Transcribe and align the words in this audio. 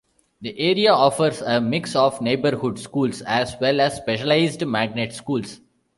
The 0.41 0.57
area 0.59 0.93
offers 0.93 1.41
a 1.43 1.61
mix 1.61 1.95
of 1.95 2.21
neighborhood 2.23 2.79
schools 2.79 3.21
as 3.21 3.55
well 3.61 3.79
as 3.79 3.97
specialized 3.97 4.65
magnet 4.65 5.13
schools. 5.13 5.61